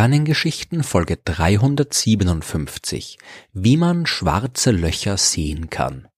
[0.00, 3.18] Sternengeschichten Folge 357
[3.52, 6.08] Wie man schwarze Löcher sehen kann.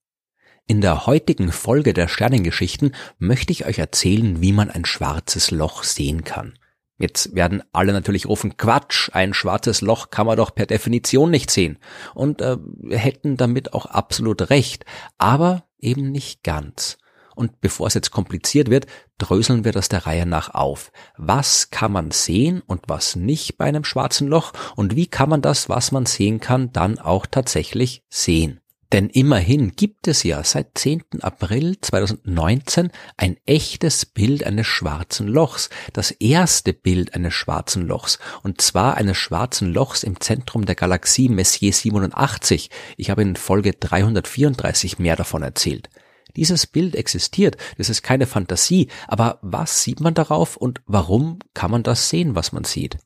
[0.68, 5.82] In der heutigen Folge der Sternengeschichten möchte ich euch erzählen, wie man ein schwarzes Loch
[5.82, 6.56] sehen kann.
[6.96, 11.50] Jetzt werden alle natürlich rufen, Quatsch, ein schwarzes Loch kann man doch per Definition nicht
[11.50, 11.80] sehen.
[12.14, 12.58] Und äh,
[12.88, 14.84] hätten damit auch absolut recht,
[15.18, 16.98] aber eben nicht ganz.
[17.34, 18.86] Und bevor es jetzt kompliziert wird,
[19.18, 20.92] dröseln wir das der Reihe nach auf.
[21.16, 25.42] Was kann man sehen und was nicht bei einem schwarzen Loch und wie kann man
[25.42, 28.62] das, was man sehen kann, dann auch tatsächlich sehen?
[28.92, 31.22] Denn immerhin gibt es ja seit 10.
[31.22, 38.60] April 2019 ein echtes Bild eines schwarzen Lochs, das erste Bild eines schwarzen Lochs, und
[38.60, 42.68] zwar eines schwarzen Lochs im Zentrum der Galaxie Messier 87.
[42.98, 45.88] Ich habe in Folge 334 mehr davon erzählt.
[46.36, 51.70] Dieses Bild existiert, das ist keine Fantasie, aber was sieht man darauf und warum kann
[51.70, 52.98] man das sehen, was man sieht?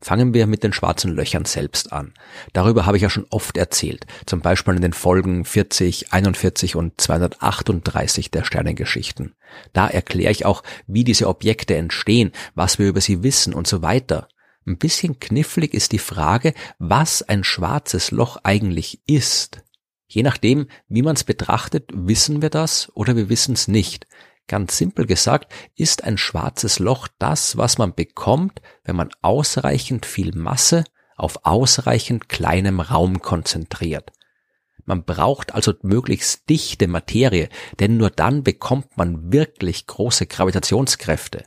[0.00, 2.12] Fangen wir mit den schwarzen Löchern selbst an.
[2.52, 7.00] Darüber habe ich ja schon oft erzählt, zum Beispiel in den Folgen 40, 41 und
[7.00, 9.34] 238 der Sternengeschichten.
[9.72, 13.80] Da erkläre ich auch, wie diese Objekte entstehen, was wir über sie wissen und so
[13.80, 14.28] weiter.
[14.66, 19.63] Ein bisschen knifflig ist die Frage, was ein schwarzes Loch eigentlich ist.
[20.06, 24.06] Je nachdem, wie man es betrachtet, wissen wir das oder wir wissen es nicht.
[24.46, 30.34] Ganz simpel gesagt ist ein schwarzes Loch das, was man bekommt, wenn man ausreichend viel
[30.34, 30.84] Masse
[31.16, 34.12] auf ausreichend kleinem Raum konzentriert.
[34.84, 37.48] Man braucht also möglichst dichte Materie,
[37.80, 41.44] denn nur dann bekommt man wirklich große Gravitationskräfte.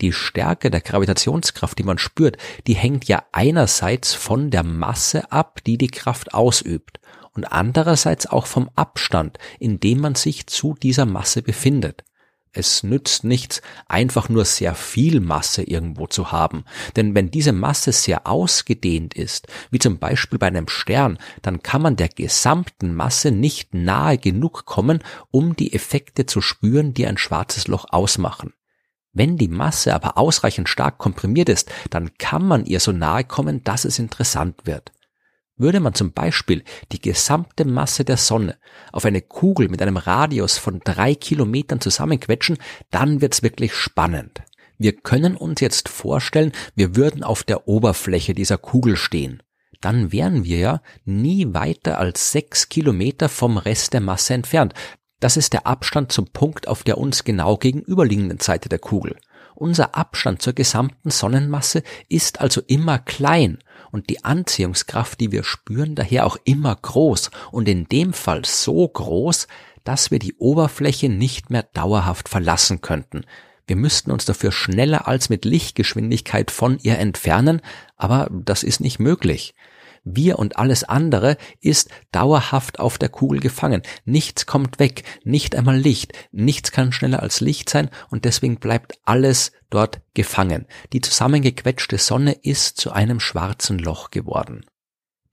[0.00, 2.36] Die Stärke der Gravitationskraft, die man spürt,
[2.68, 7.00] die hängt ja einerseits von der Masse ab, die die Kraft ausübt,
[7.38, 12.02] und andererseits auch vom Abstand, in dem man sich zu dieser Masse befindet.
[12.50, 16.64] Es nützt nichts, einfach nur sehr viel Masse irgendwo zu haben,
[16.96, 21.80] denn wenn diese Masse sehr ausgedehnt ist, wie zum Beispiel bei einem Stern, dann kann
[21.80, 24.98] man der gesamten Masse nicht nahe genug kommen,
[25.30, 28.52] um die Effekte zu spüren, die ein schwarzes Loch ausmachen.
[29.12, 33.62] Wenn die Masse aber ausreichend stark komprimiert ist, dann kann man ihr so nahe kommen,
[33.62, 34.90] dass es interessant wird.
[35.58, 38.56] Würde man zum Beispiel die gesamte Masse der Sonne
[38.92, 42.58] auf eine Kugel mit einem Radius von drei Kilometern zusammenquetschen,
[42.90, 44.40] dann wird's wirklich spannend.
[44.78, 49.42] Wir können uns jetzt vorstellen, wir würden auf der Oberfläche dieser Kugel stehen.
[49.80, 54.74] Dann wären wir ja nie weiter als sechs Kilometer vom Rest der Masse entfernt.
[55.18, 59.16] Das ist der Abstand zum Punkt auf der uns genau gegenüberliegenden Seite der Kugel.
[59.60, 63.58] Unser Abstand zur gesamten Sonnenmasse ist also immer klein
[63.90, 68.86] und die Anziehungskraft, die wir spüren, daher auch immer groß und in dem Fall so
[68.86, 69.48] groß,
[69.82, 73.24] dass wir die Oberfläche nicht mehr dauerhaft verlassen könnten.
[73.66, 77.60] Wir müssten uns dafür schneller als mit Lichtgeschwindigkeit von ihr entfernen,
[77.96, 79.56] aber das ist nicht möglich.
[80.14, 83.82] Wir und alles andere ist dauerhaft auf der Kugel gefangen.
[84.04, 86.12] Nichts kommt weg, nicht einmal Licht.
[86.32, 90.66] Nichts kann schneller als Licht sein und deswegen bleibt alles dort gefangen.
[90.94, 94.64] Die zusammengequetschte Sonne ist zu einem schwarzen Loch geworden.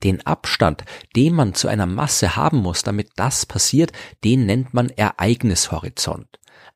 [0.03, 0.83] Den Abstand,
[1.15, 3.93] den man zu einer Masse haben muss, damit das passiert,
[4.25, 6.27] den nennt man Ereignishorizont.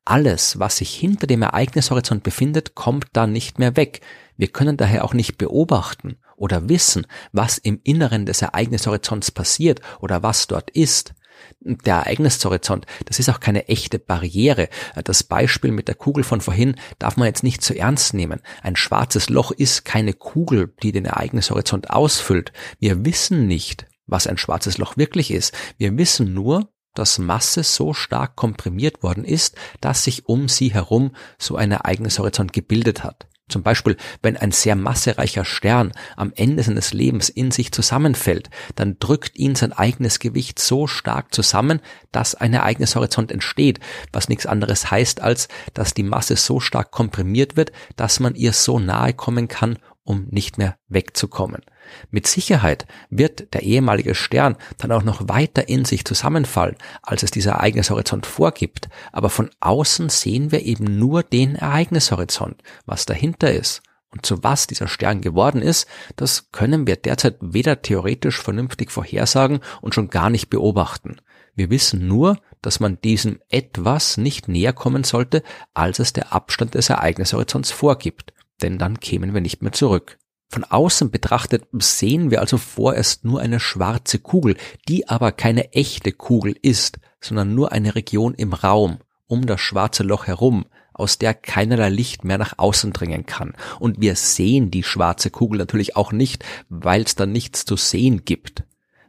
[0.06, 4.00] Alles, was sich hinter dem Ereignishorizont befindet, kommt da nicht mehr weg.
[4.38, 10.22] Wir können daher auch nicht beobachten oder wissen, was im Inneren des Ereignishorizonts passiert oder
[10.22, 11.14] was dort ist.
[11.60, 14.68] Der Ereignishorizont, das ist auch keine echte Barriere.
[15.04, 18.40] Das Beispiel mit der Kugel von vorhin darf man jetzt nicht zu ernst nehmen.
[18.62, 22.52] Ein schwarzes Loch ist keine Kugel, die den Ereignishorizont ausfüllt.
[22.78, 25.54] Wir wissen nicht, was ein schwarzes Loch wirklich ist.
[25.76, 31.14] Wir wissen nur, dass Masse so stark komprimiert worden ist, dass sich um sie herum
[31.38, 33.28] so ein Ereignishorizont gebildet hat.
[33.50, 38.98] Zum Beispiel, wenn ein sehr massereicher Stern am Ende seines Lebens in sich zusammenfällt, dann
[38.98, 41.80] drückt ihn sein eigenes Gewicht so stark zusammen,
[42.12, 43.80] dass ein Ereignishorizont entsteht,
[44.12, 48.52] was nichts anderes heißt, als dass die Masse so stark komprimiert wird, dass man ihr
[48.52, 51.62] so nahe kommen kann, um nicht mehr wegzukommen.
[52.10, 57.30] Mit Sicherheit wird der ehemalige Stern dann auch noch weiter in sich zusammenfallen, als es
[57.30, 63.82] dieser Ereignishorizont vorgibt, aber von außen sehen wir eben nur den Ereignishorizont, was dahinter ist.
[64.10, 69.60] Und zu was dieser Stern geworden ist, das können wir derzeit weder theoretisch vernünftig vorhersagen
[69.80, 71.20] und schon gar nicht beobachten.
[71.54, 75.42] Wir wissen nur, dass man diesem etwas nicht näher kommen sollte,
[75.74, 78.32] als es der Abstand des Ereignishorizonts vorgibt,
[78.62, 80.18] denn dann kämen wir nicht mehr zurück.
[80.52, 84.56] Von außen betrachtet sehen wir also vorerst nur eine schwarze Kugel,
[84.88, 88.98] die aber keine echte Kugel ist, sondern nur eine Region im Raum,
[89.28, 93.54] um das schwarze Loch herum, aus der keinerlei Licht mehr nach außen dringen kann.
[93.78, 98.24] Und wir sehen die schwarze Kugel natürlich auch nicht, weil es da nichts zu sehen
[98.24, 98.64] gibt.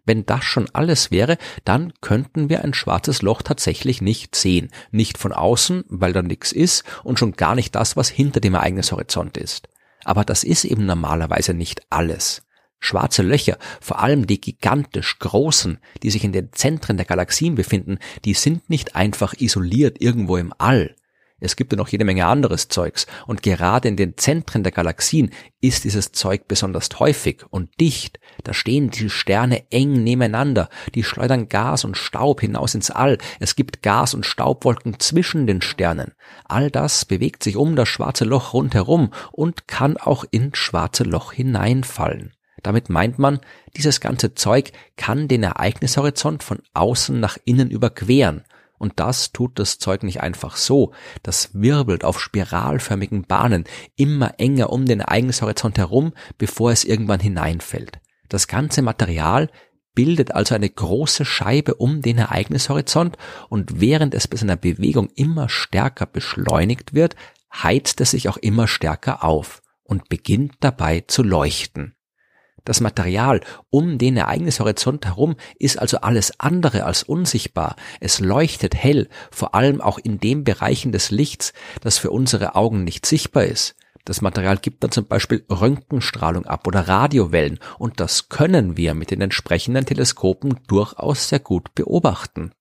[0.06, 4.70] Wenn das schon alles wäre, dann könnten wir ein schwarzes Loch tatsächlich nicht sehen.
[4.92, 8.54] Nicht von außen, weil da nichts ist, und schon gar nicht das, was hinter dem
[8.54, 9.71] Ereignishorizont ist.
[10.04, 12.44] Aber das ist eben normalerweise nicht alles.
[12.80, 18.00] Schwarze Löcher, vor allem die gigantisch großen, die sich in den Zentren der Galaxien befinden,
[18.26, 20.96] die sind nicht einfach isoliert irgendwo im All.
[21.44, 25.32] Es gibt ja noch jede Menge anderes Zeugs und gerade in den Zentren der Galaxien
[25.60, 28.20] ist dieses Zeug besonders häufig und dicht.
[28.44, 33.18] Da stehen die Sterne eng nebeneinander, die schleudern Gas und Staub hinaus ins All.
[33.40, 36.14] Es gibt Gas- und Staubwolken zwischen den Sternen.
[36.46, 41.34] All das bewegt sich um das schwarze Loch rundherum und kann auch ins schwarze Loch
[41.34, 42.34] hineinfallen.
[42.62, 43.40] Damit meint man,
[43.76, 48.44] dieses ganze Zeug kann den Ereignishorizont von außen nach innen überqueren
[48.82, 50.92] und das tut das Zeug nicht einfach so.
[51.22, 58.00] Das wirbelt auf spiralförmigen Bahnen immer enger um den Ereignishorizont herum, bevor es irgendwann hineinfällt.
[58.28, 59.50] Das ganze Material
[59.94, 63.18] bildet also eine große Scheibe um den Ereignishorizont
[63.50, 67.16] und während es bei seiner Bewegung immer stärker beschleunigt wird,
[67.54, 71.96] heizt es sich auch immer stärker auf und beginnt dabei zu leuchten.
[72.64, 77.76] Das Material um den Ereignishorizont herum ist also alles andere als unsichtbar.
[78.00, 82.84] Es leuchtet hell, vor allem auch in den Bereichen des Lichts, das für unsere Augen
[82.84, 83.76] nicht sichtbar ist.
[84.06, 89.12] Das Material gibt dann zum Beispiel Röntgenstrahlung ab oder Radiowellen und das können wir mit
[89.12, 92.52] den entsprechenden Teleskopen durchaus sehr gut beobachten.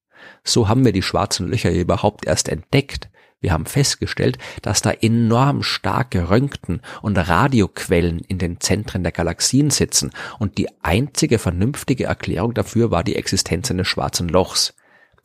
[0.44, 3.08] So haben wir die schwarzen Löcher überhaupt erst entdeckt.
[3.40, 9.70] Wir haben festgestellt, dass da enorm starke Röntgen- und Radioquellen in den Zentren der Galaxien
[9.70, 14.74] sitzen und die einzige vernünftige Erklärung dafür war die Existenz eines schwarzen Lochs.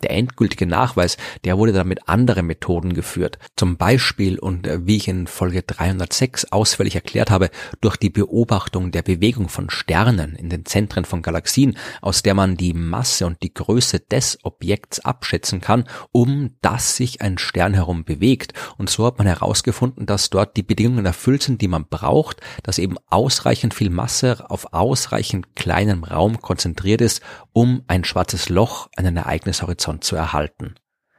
[0.06, 3.40] Der endgültige Nachweis, der wurde dann mit anderen Methoden geführt.
[3.56, 7.50] Zum Beispiel, und äh, wie ich in Folge 306 ausführlich erklärt habe,
[7.82, 12.56] durch die Beobachtung der Bewegung von Sternen in den Zentren von Galaxien, aus der man
[12.56, 18.04] die Masse und die Größe des Objekts abschätzen kann, um das sich ein Stern herum
[18.04, 18.54] bewegt.
[18.78, 22.78] Und so hat man herausgefunden, dass dort die Bedingungen erfüllt sind, die man braucht, dass
[22.78, 27.24] eben ausreichend viel Masse auf ausreichend kleinem Raum konzentriert ist,
[27.54, 30.76] um ein schwarzes Loch, einen Ereignishorizont Horizont zu erhalten.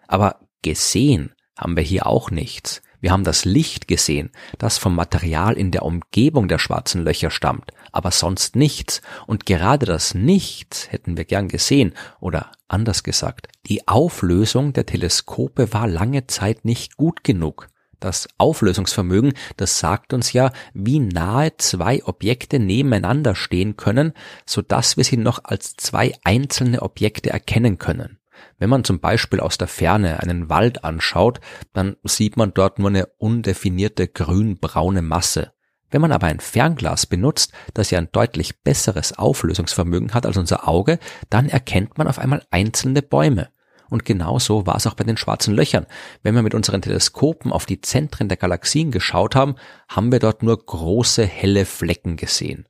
[0.07, 2.83] Aber gesehen haben wir hier auch nichts.
[3.01, 7.73] Wir haben das Licht gesehen, das vom Material in der Umgebung der schwarzen Löcher stammt,
[7.93, 9.01] aber sonst nichts.
[9.27, 15.73] Und gerade das Nichts hätten wir gern gesehen, oder anders gesagt, die Auflösung der Teleskope
[15.73, 17.69] war lange Zeit nicht gut genug.
[18.01, 24.13] Das Auflösungsvermögen, das sagt uns ja, wie nahe zwei Objekte nebeneinander stehen können,
[24.47, 28.19] so dass wir sie noch als zwei einzelne Objekte erkennen können.
[28.59, 31.41] Wenn man zum Beispiel aus der Ferne einen Wald anschaut,
[31.73, 35.53] dann sieht man dort nur eine undefinierte grün-braune Masse.
[35.91, 40.69] Wenn man aber ein Fernglas benutzt, das ja ein deutlich besseres Auflösungsvermögen hat als unser
[40.69, 40.99] Auge,
[41.31, 43.49] dann erkennt man auf einmal einzelne Bäume.
[43.89, 45.87] Und genauso war es auch bei den schwarzen Löchern.
[46.23, 49.55] Wenn wir mit unseren Teleskopen auf die Zentren der Galaxien geschaut haben,
[49.89, 52.67] haben wir dort nur große helle Flecken gesehen.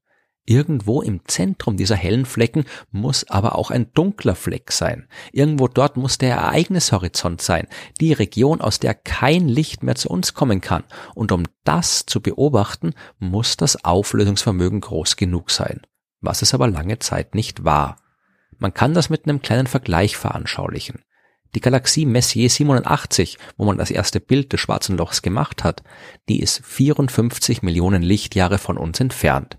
[0.49, 5.09] Irgendwo im Zentrum dieser hellen Flecken muss aber auch ein dunkler Fleck sein.
[5.33, 7.67] Irgendwo dort muss der Ereignishorizont sein,
[8.01, 10.85] die Region, aus der kein Licht mehr zu uns kommen kann.
[11.17, 15.81] Und um das zu beobachten, muss das Auflösungsvermögen groß genug sein.
[16.21, 17.97] Was es aber lange Zeit nicht war.
[18.59, 21.03] Man kann das mit einem kleinen Vergleich veranschaulichen.
[21.57, 25.83] Die Galaxie Messier 87, wo man das erste Bild des schwarzen Lochs gemacht hat,
[26.29, 29.59] die ist 54 Millionen Lichtjahre von uns entfernt.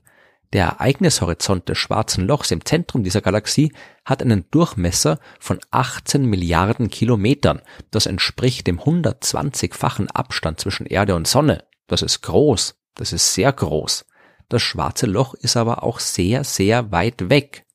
[0.54, 3.74] Der Ereignishorizont des Schwarzen Lochs im Zentrum dieser Galaxie
[4.06, 7.62] hat einen Durchmesser von 18 Milliarden Kilometern.
[7.92, 11.66] Das entspricht dem 120-fachen Abstand zwischen Erde und Sonne.
[11.88, 12.76] Das ist groß.
[12.96, 14.06] Das ist sehr groß.
[14.48, 17.66] Das Schwarze Loch ist aber auch sehr, sehr weit weg.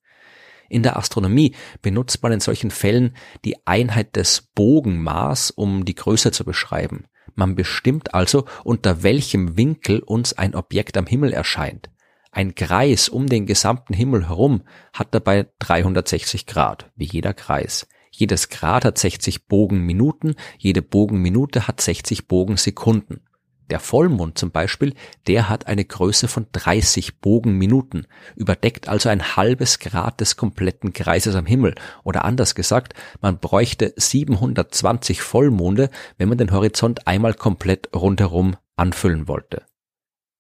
[0.70, 3.14] In der Astronomie benutzt man in solchen Fällen
[3.44, 7.04] die Einheit des Bogenmaß, um die Größe zu beschreiben.
[7.34, 11.90] Man bestimmt also, unter welchem Winkel uns ein Objekt am Himmel erscheint.
[12.34, 14.62] Ein Kreis um den gesamten Himmel herum
[14.94, 17.86] hat dabei 360 Grad, wie jeder Kreis.
[18.10, 23.20] Jedes Grad hat 60 Bogenminuten, jede Bogenminute hat 60 Bogensekunden.
[23.68, 24.94] Der Vollmond zum Beispiel,
[25.26, 31.34] der hat eine Größe von 30 Bogenminuten, überdeckt also ein halbes Grad des kompletten Kreises
[31.34, 31.74] am Himmel.
[32.02, 39.28] Oder anders gesagt, man bräuchte 720 Vollmonde, wenn man den Horizont einmal komplett rundherum anfüllen
[39.28, 39.66] wollte.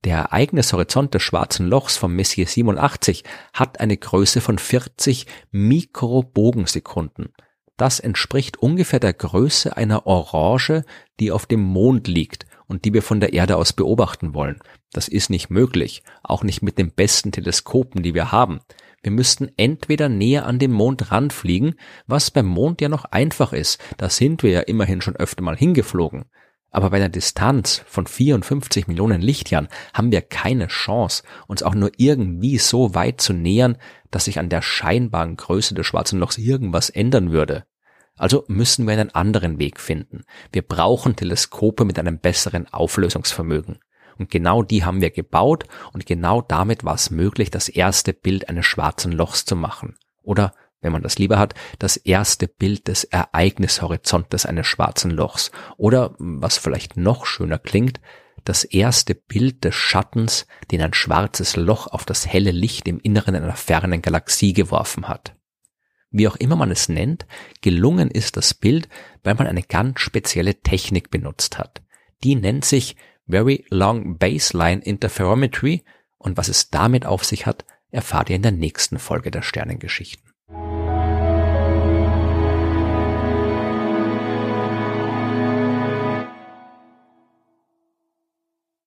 [0.04, 7.32] Der Ereignishorizont des Schwarzen Lochs vom Messier 87 hat eine Größe von 40 Mikrobogensekunden.
[7.76, 10.84] Das entspricht ungefähr der Größe einer Orange,
[11.20, 14.60] die auf dem Mond liegt und die wir von der Erde aus beobachten wollen.
[14.92, 18.60] Das ist nicht möglich, auch nicht mit den besten Teleskopen, die wir haben.
[19.02, 21.74] Wir müssten entweder näher an den Mond ranfliegen,
[22.06, 25.56] was beim Mond ja noch einfach ist, da sind wir ja immerhin schon öfter mal
[25.56, 26.24] hingeflogen.
[26.72, 31.92] Aber bei einer Distanz von 54 Millionen Lichtjahren haben wir keine Chance, uns auch nur
[31.98, 33.76] irgendwie so weit zu nähern,
[34.10, 37.64] dass sich an der scheinbaren Größe des schwarzen Lochs irgendwas ändern würde.
[38.16, 40.24] Also müssen wir einen anderen Weg finden.
[40.50, 43.78] Wir brauchen Teleskope mit einem besseren Auflösungsvermögen.
[44.18, 48.48] Und genau die haben wir gebaut und genau damit war es möglich, das erste Bild
[48.48, 49.96] eines schwarzen Lochs zu machen.
[50.22, 55.50] Oder wenn man das lieber hat, das erste Bild des Ereignishorizontes eines schwarzen Lochs.
[55.78, 58.00] Oder, was vielleicht noch schöner klingt,
[58.44, 63.36] das erste Bild des Schattens, den ein schwarzes Loch auf das helle Licht im Inneren
[63.36, 65.36] einer fernen Galaxie geworfen hat.
[66.10, 67.26] Wie auch immer man es nennt,
[67.62, 68.88] gelungen ist das Bild,
[69.22, 71.82] weil man eine ganz spezielle Technik benutzt hat.
[72.22, 72.96] Die nennt sich
[73.28, 75.84] Very Long Baseline Interferometry
[76.18, 80.31] und was es damit auf sich hat, erfahrt ihr in der nächsten Folge der Sternengeschichten.